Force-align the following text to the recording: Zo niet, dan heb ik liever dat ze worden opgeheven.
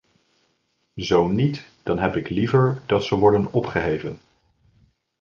Zo 0.95 1.27
niet, 1.27 1.65
dan 1.83 1.99
heb 1.99 2.15
ik 2.15 2.29
liever 2.29 2.81
dat 2.85 3.03
ze 3.03 3.15
worden 3.15 3.53
opgeheven. 3.53 4.19